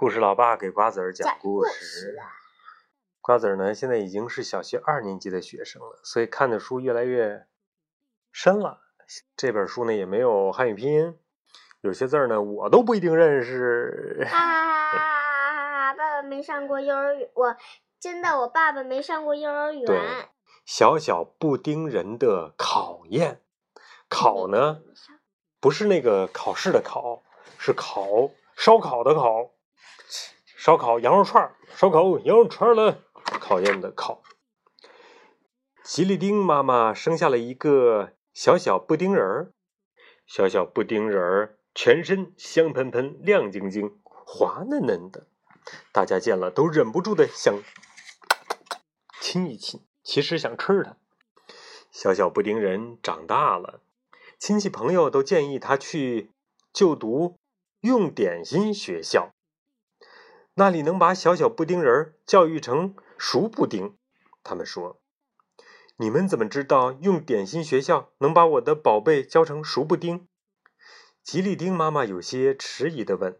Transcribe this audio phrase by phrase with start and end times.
[0.00, 2.18] 故事老爸给瓜子儿讲讲故故事事。
[3.20, 7.44] 瓜子儿呢，现在已经是小学二年级的学生了，所以看的书越来越
[8.32, 8.80] 深了。
[9.36, 11.18] 这本书呢也没有汉语拼音，
[11.82, 14.26] 有些字儿呢我都不一定认识。
[14.32, 17.54] 啊，爸爸没上过幼儿园，我
[18.00, 20.28] 真的我爸爸没上过幼儿对园。
[20.64, 23.42] 小小布丁人的考验，
[24.08, 24.80] 考呢
[25.60, 27.22] 不是那个考试的考，
[27.58, 29.50] 是烤烧烤的烤，
[30.62, 33.02] 烧烤羊肉串，烧烤羊肉串了，
[33.40, 34.22] 考验的考。
[35.82, 39.52] 吉利丁妈妈生下了一个小小布丁人儿，
[40.26, 45.26] 小小布丁人儿全身香喷喷、亮晶晶、滑嫩嫩的，
[45.92, 47.54] 大家见了都忍不住的想
[49.18, 50.98] 亲一亲，其实想吃它。
[51.90, 53.80] 小小布丁人长大了，
[54.38, 56.32] 亲戚朋友都建议他去
[56.70, 57.38] 就读
[57.80, 59.32] 用点心学校，
[60.54, 63.96] 那里能把小小布丁人教育成熟布丁。
[64.42, 65.00] 他们说
[65.96, 70.26] ：“你们怎么知道用点心学校能把我的宝贝教成熟布丁？”
[71.22, 73.38] 吉利丁妈妈有些迟疑的问。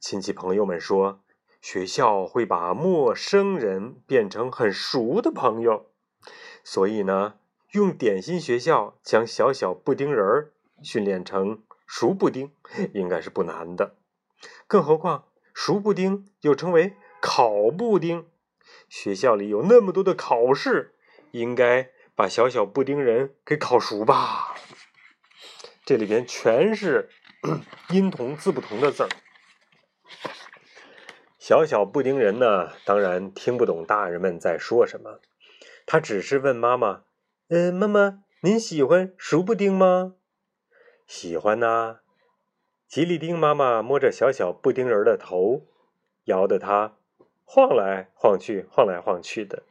[0.00, 1.20] 亲戚朋友们说
[1.60, 5.90] ：“学校会把陌生人变成很熟的朋友。”
[6.64, 7.34] 所以呢，
[7.72, 10.50] 用点心学校将小小布丁人
[10.82, 12.50] 训练成熟布丁，
[12.94, 13.94] 应该是不难的。
[14.66, 18.26] 更何况，熟布丁又称为烤布丁，
[18.88, 20.96] 学校里有那么多的考试，
[21.30, 24.56] 应该把小小布丁人给烤熟吧？
[25.86, 27.08] 这里边全是
[27.90, 29.08] 音同字不同的字儿。
[31.38, 35.20] 小小布丁人呢，当然听不懂大人们在说什么。
[35.86, 37.04] 他只是问妈妈
[37.48, 40.14] ：“嗯，妈妈，您喜欢熟布丁吗
[41.06, 42.00] ？”“喜欢呐、
[42.86, 45.62] 吉利丁妈妈摸着小小布丁人的头，
[46.24, 46.96] 摇得他
[47.44, 49.62] 晃来晃去，晃来晃去的。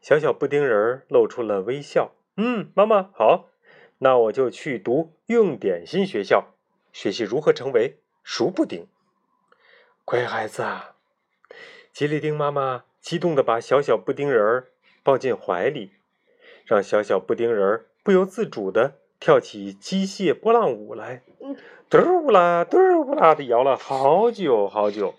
[0.00, 2.12] 小小布丁人露出了微笑。
[2.36, 3.50] “嗯，妈妈好，
[3.98, 6.54] 那我就去读用点心学校，
[6.92, 8.86] 学习如何成为熟布丁。”
[10.04, 10.96] 乖孩子啊！
[11.92, 14.68] 吉利丁妈妈激动地把小小布丁人儿
[15.02, 15.92] 抱进怀里，
[16.64, 21.56] 让小小布丁人儿不由自主地跳起机械波浪舞来，嗯
[21.92, 22.78] 嘟啦，嘟
[23.12, 25.14] 啦地摇了好久好久，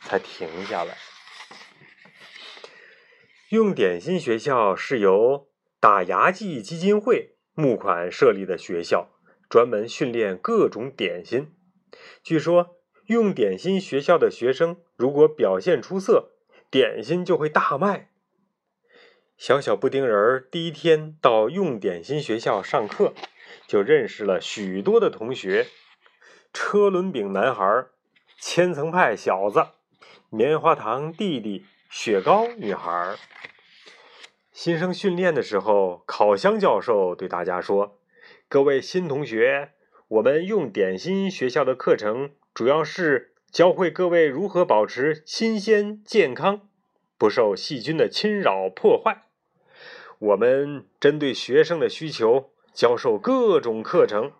[0.00, 0.96] 才停下来。
[3.50, 5.46] 用点心学校是由
[5.78, 9.08] 打牙祭基金会募款设立的学校，
[9.48, 11.54] 专门训练各种点心。
[12.24, 12.76] 据说，
[13.06, 16.32] 用点心学校的学生如果表现出色，
[16.68, 18.10] 点心就会大卖。
[19.36, 23.14] 小小布丁人儿第一天到用点心学校上课，
[23.68, 25.68] 就认识了许多的同学：
[26.52, 27.86] 车轮饼男孩、
[28.40, 29.66] 千层派小子、
[30.30, 33.16] 棉花糖弟弟、雪糕女孩。
[34.52, 37.98] 新生训练的时候，烤箱教授对大家说
[38.48, 39.72] ：“各位新同学，
[40.08, 46.68] 我们用点心学校的课程主要是教会各位如何保持新鲜健康，
[47.18, 49.24] 不受细菌的侵扰破坏。
[50.18, 54.32] 我们针对学生的需求教授各种课程，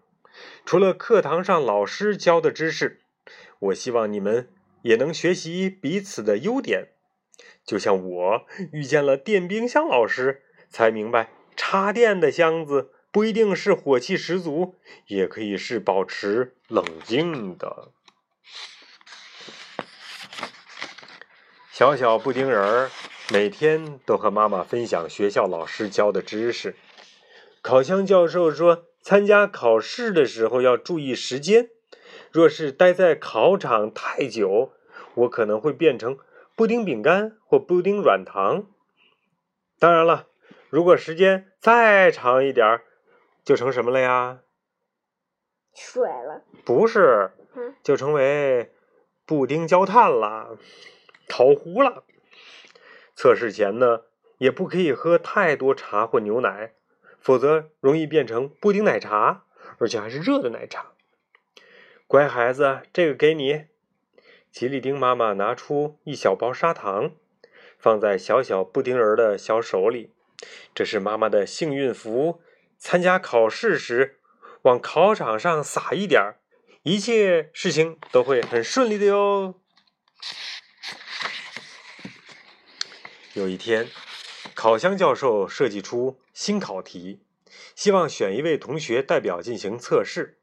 [0.64, 3.00] 除了课堂上老师教的知识，
[3.58, 4.48] 我希望你们
[4.82, 6.88] 也能学习彼此的优点。
[7.64, 14.74] 就像我遇见了电冰箱老师，才明白插电的箱子不一定是火气十足，
[15.08, 17.92] 也可以是保持冷静的。
[21.72, 22.90] 小小布丁人儿
[23.30, 26.74] 每天都和妈妈分享学校老师教的知识。
[27.60, 31.70] 烤箱教授说，参加考试的时候要注意时间，
[32.32, 34.72] 若是待在考场太久，
[35.14, 36.18] 我可能会变成
[36.56, 38.66] 布丁饼干或布丁软糖。
[39.78, 40.26] 当然了，
[40.70, 42.82] 如果时间再长一点儿，
[43.44, 44.40] 就成什么了呀？
[45.72, 48.72] 水了，不是嗯，就成为
[49.24, 50.58] 布丁焦炭了，
[51.28, 52.02] 烤糊了。
[53.14, 54.00] 测试前呢，
[54.38, 56.72] 也不可以喝太多茶或牛奶，
[57.26, 59.42] 否则容易变成布丁奶茶，
[59.78, 60.92] 而且还是热的奶茶。
[62.06, 63.64] 乖孩子，这个给你。
[64.52, 67.10] 吉利丁妈妈拿出一小包砂糖，
[67.80, 70.12] 放在小小布丁儿的小手里。
[70.72, 72.40] 这是妈妈的幸运符，
[72.78, 74.20] 参加考试时
[74.62, 76.38] 往考场上撒一点儿，
[76.84, 79.60] 一切事情都会很顺利的哟。
[83.32, 83.88] 有一天，
[84.54, 87.22] 烤箱教授设计出新考题，
[87.74, 90.36] 希望选一位同学代表进行测试。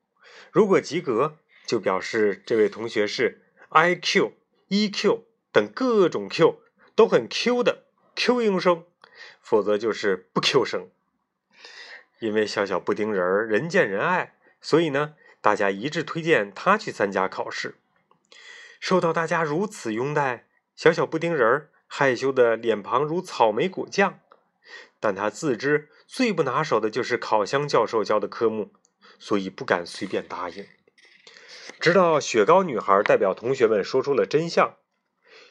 [0.51, 1.37] 如果及格，
[1.67, 4.33] 就表示这位同学是 I Q、
[4.69, 6.59] E Q 等各种 Q
[6.95, 7.83] 都很 Q 的
[8.15, 8.85] Q 音声，
[9.39, 10.89] 否则就是不 Q 声。
[12.19, 17.75] 因为小小布丁人儿人见人爱，所以呢，大家一致推荐他去参加考试。
[18.79, 24.19] 受到大家如此拥戴，小小布丁人儿害羞的脸庞如草莓果酱，
[24.99, 28.71] 但他自知最不拿手的就是烤箱教授教的科目，
[29.19, 30.65] 所以不敢随便答应。
[31.79, 34.77] 直到雪糕女孩代表同学们说出了真相：“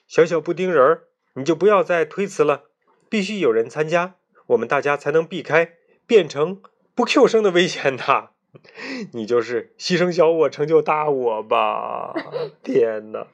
[0.09, 1.05] 小小布丁人儿，
[1.35, 2.71] 你就不要再推辞了，
[3.11, 4.15] 必须有人参加，
[4.47, 5.75] 我们大家才能避开
[6.07, 6.63] 变成
[6.95, 8.31] 不 Q 生的危险呐！
[9.13, 12.15] 你就是牺牲小我成就大我吧！
[12.63, 13.27] 天哪！”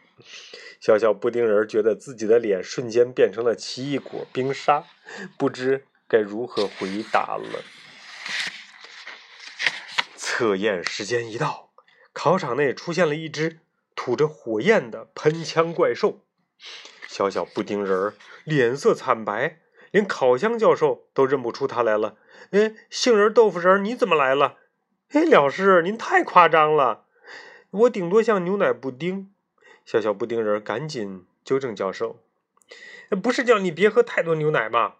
[0.80, 4.84] 小小布丁人觉得自己的脸瞬间变成了奇异果冰沙，
[5.36, 7.62] 不知该如何回答了。
[10.16, 11.66] 测验时间一到。
[12.12, 13.60] 考场内出现了一只
[13.94, 16.24] 吐着火焰的喷枪怪兽，
[17.06, 19.60] 小小布丁人脸色惨白，
[19.92, 22.16] 连烤箱教授都认不出他来了。
[22.50, 24.56] 哎，杏仁豆腐人，你怎么来了？
[25.10, 27.04] 哎，老师，您太夸张了，
[27.70, 29.32] 我顶多像牛奶布丁。
[29.90, 32.22] 小小布丁人赶紧纠正教授
[33.22, 34.96] ：“不是叫你别喝太多牛奶吗？”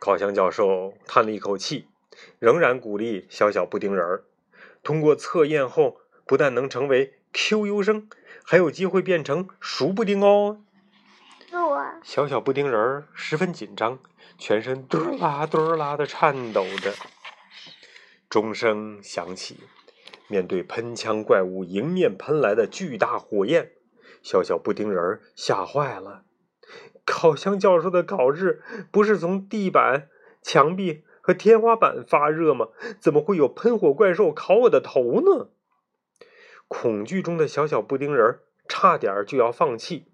[0.00, 1.86] 烤箱教授叹了一口气，
[2.38, 4.24] 仍然鼓励小小布丁人儿。
[4.82, 8.08] 通过测验后，不但能成为 Q 优生，
[8.42, 10.62] 还有机会变成熟布丁哦。
[12.02, 13.98] 小小布丁人儿十分紧张，
[14.38, 16.94] 全身嘟啦嘟啦的颤抖着。
[18.30, 19.60] 钟声响起，
[20.28, 23.72] 面对喷枪怪物迎面喷来的巨大火焰，
[24.22, 26.22] 小小布丁人吓坏了。
[27.04, 30.08] 烤箱教授的烤制不是从地板、
[30.40, 31.04] 墙壁。
[31.20, 32.68] 和天花板发热吗？
[32.98, 35.50] 怎么会有喷火怪兽烤我的头呢？
[36.68, 40.06] 恐惧中的小小布丁人差点就要放弃，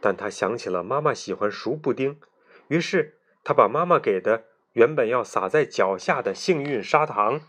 [0.00, 2.18] 但他想起了妈妈喜欢熟布丁，
[2.66, 7.40] 于是他把妈妈给的原本要撒在脚下的幸运砂糖，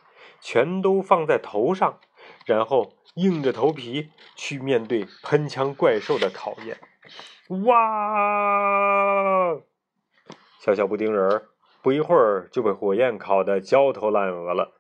[0.46, 2.00] 全都放在头上，
[2.46, 6.78] 然后硬着头皮去面对喷枪怪兽的考验。
[7.66, 9.58] 哇！
[10.60, 11.48] 小小布丁人。
[11.82, 14.74] 不一会儿就被火焰烤得焦头烂额了，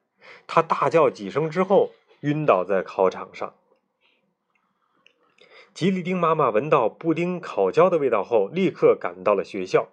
[0.45, 1.91] 他大叫几声之后
[2.21, 3.56] 晕倒在考场上。
[5.73, 9.89] 吉利丁妈妈闻到布丁烤焦的味道后，立刻赶到了学校。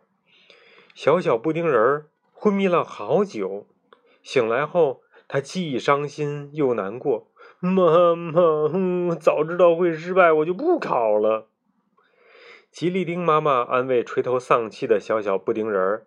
[0.95, 3.67] 小小布丁人昏迷了好久，
[4.23, 5.03] 醒来后
[5.33, 7.27] 他既伤心又难过。
[7.59, 11.49] 妈妈，早知道会失败，我就不考了。
[12.71, 16.07] 吉利丁妈妈安慰垂头丧气的小小布丁人儿。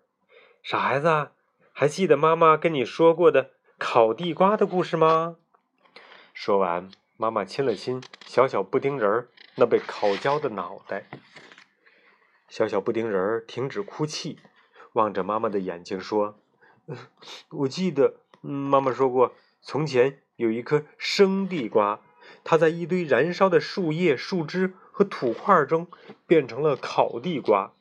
[0.62, 1.30] 傻孩子，
[1.74, 3.50] 还记得妈妈跟你说过的
[3.80, 5.38] 烤地瓜的故事吗？
[6.32, 11.10] 说完，妈妈亲了亲小小布丁人儿那被烤焦的脑袋。
[12.48, 14.38] 小小布丁人儿停止哭泣，
[14.94, 16.38] 望着妈妈的眼睛说
[17.50, 22.02] ：“我记得妈妈说过，从前有一颗生地瓜，
[22.44, 25.88] 它在一堆燃烧的树叶、树枝和土块中
[26.28, 27.74] 变成了烤地瓜。”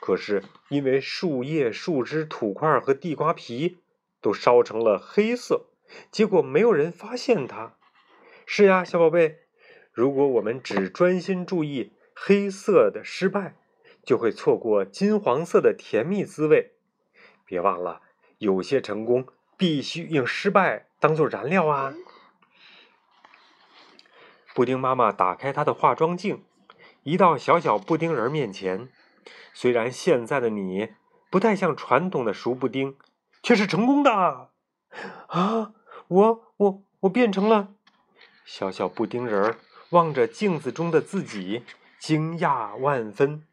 [0.00, 3.78] 可是，因为树叶、树枝、土块和地瓜皮
[4.22, 5.66] 都烧成了黑色，
[6.10, 7.74] 结果没有人发现它。
[8.46, 9.40] 是呀，小宝贝，
[9.92, 13.56] 如果我们只专心注意黑色的失败，
[14.02, 16.72] 就会错过金黄色的甜蜜滋味。
[17.44, 18.00] 别忘了，
[18.38, 19.26] 有些成功
[19.58, 21.92] 必须用失败当做燃料啊！
[24.54, 26.44] 布丁妈妈打开她的化妆镜，
[27.02, 28.88] 移到小小布丁人面前。
[29.52, 30.90] 虽然现在的你
[31.28, 32.96] 不太像传统的熟布丁，
[33.42, 34.12] 却是成功的
[35.26, 35.72] 啊！
[36.06, 37.68] 我我我变成了
[38.44, 39.56] 小小布丁人儿，
[39.90, 41.64] 望着镜子中的自己，
[41.98, 43.44] 惊讶万分。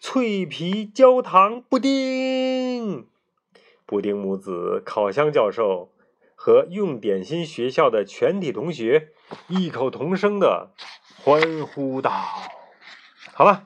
[0.00, 3.08] 脆皮焦糖布丁，
[3.86, 5.92] 布丁母子、烤箱教授
[6.34, 9.08] 和用点心学校的全体同学
[9.48, 10.72] 异口同声的
[11.22, 12.10] 欢呼道
[13.34, 13.64] ：“好了。”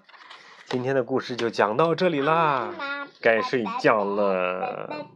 [0.67, 2.75] 今天的故事就讲到这里啦，
[3.23, 5.07] 该睡觉了。